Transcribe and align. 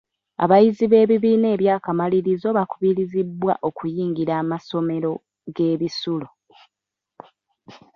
Abayizi 0.43 0.85
b'ebibiina 0.87 1.47
eby'akamalirizo 1.55 2.47
bakubirizibwa 2.57 3.53
okuyingira 3.67 4.33
amasomero 4.43 5.11
g'ebisulo. 5.55 6.27